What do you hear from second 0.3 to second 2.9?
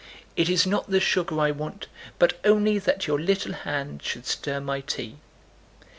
"It is not the sugar I want, but only